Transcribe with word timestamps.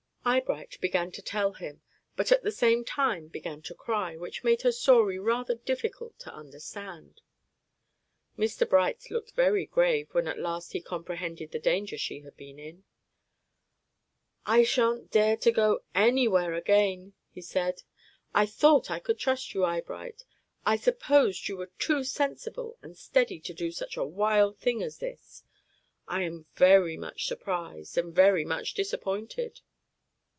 Eyebright 0.23 0.79
began 0.81 1.11
to 1.13 1.21
tell 1.23 1.53
him, 1.53 1.81
but 2.15 2.31
at 2.31 2.43
the 2.43 2.51
same 2.51 2.85
time 2.85 3.27
began 3.27 3.63
to 3.63 3.73
cry, 3.73 4.15
which 4.15 4.43
made 4.43 4.61
her 4.61 4.71
story 4.71 5.17
rather 5.17 5.55
difficult 5.55 6.19
to 6.19 6.31
understand. 6.33 7.21
Mr. 8.37 8.69
Bright 8.69 9.09
looked 9.09 9.31
very 9.31 9.65
grave 9.65 10.09
when 10.13 10.27
at 10.27 10.37
last 10.37 10.73
he 10.73 10.79
comprehended 10.79 11.51
the 11.51 11.57
danger 11.57 11.97
she 11.97 12.19
had 12.19 12.37
been 12.37 12.59
in. 12.59 12.83
"I 14.45 14.61
shan't 14.63 15.09
dare 15.09 15.35
to 15.37 15.51
go 15.51 15.79
anywhere 15.95 16.53
again," 16.53 17.13
he 17.31 17.41
said. 17.41 17.81
"I 18.31 18.45
thought 18.45 18.91
I 18.91 18.99
could 18.99 19.17
trust 19.17 19.55
you, 19.55 19.65
Eyebright. 19.65 20.23
I 20.67 20.75
supposed 20.75 21.47
you 21.47 21.57
were 21.57 21.71
too 21.79 22.03
sensible 22.03 22.77
and 22.83 22.95
steady 22.95 23.39
to 23.39 23.55
do 23.55 23.71
such 23.71 23.97
a 23.97 24.05
wild 24.05 24.59
thing 24.59 24.83
as 24.83 24.99
this. 24.99 25.43
I 26.07 26.21
am 26.21 26.45
very 26.53 26.95
much 26.95 27.25
surprised 27.25 27.97
and 27.97 28.13
very 28.13 28.45
much 28.45 28.75
disappointed." 28.75 29.61